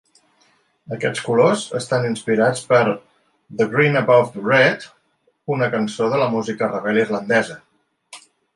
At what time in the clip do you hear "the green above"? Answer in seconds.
3.61-4.33